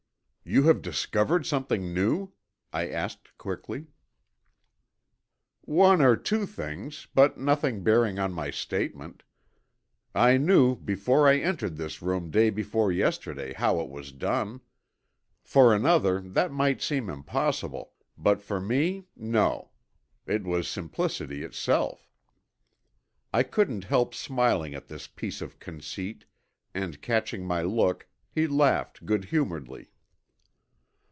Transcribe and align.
"You 0.43 0.63
have 0.63 0.81
discovered 0.81 1.45
something 1.45 1.93
new?" 1.93 2.33
I 2.73 2.89
asked 2.89 3.37
quickly. 3.37 3.87
"One 5.61 6.01
or 6.01 6.17
two 6.17 6.45
things, 6.45 7.07
but 7.15 7.37
nothing 7.37 7.83
bearing 7.83 8.19
on 8.19 8.33
my 8.33 8.49
statement. 8.51 9.23
I 10.13 10.35
knew 10.35 10.75
before 10.75 11.25
I 11.29 11.37
entered 11.37 11.77
this 11.77 12.01
room 12.01 12.31
day 12.31 12.49
before 12.49 12.91
yesterday 12.91 13.53
how 13.53 13.79
it 13.79 13.89
was 13.89 14.11
done. 14.11 14.59
For 15.41 15.73
another 15.73 16.19
that 16.19 16.51
might 16.51 16.81
seem 16.81 17.09
impossible, 17.09 17.93
but 18.17 18.41
for 18.41 18.59
me, 18.59 19.05
no. 19.15 19.69
It 20.25 20.43
was 20.43 20.67
simplicity 20.67 21.43
itself." 21.43 22.09
I 23.31 23.43
couldn't 23.43 23.85
help 23.85 24.13
smiling 24.13 24.73
at 24.73 24.87
this 24.87 25.07
piece 25.07 25.39
of 25.41 25.59
conceit 25.59 26.25
and 26.73 27.01
catching 27.01 27.45
my 27.45 27.61
look 27.61 28.09
he 28.33 28.47
laughed 28.47 29.05
good 29.05 29.25
humoredly. 29.25 29.89